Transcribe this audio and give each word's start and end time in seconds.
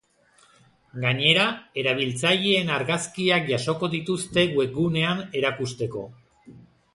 Gainera, 1.01 1.43
erabiltzaileen 1.81 2.71
argazkiak 2.77 3.45
jasoko 3.53 3.91
dituzte 3.93 4.47
webgunean 4.57 5.23
erakusteko. 5.43 6.05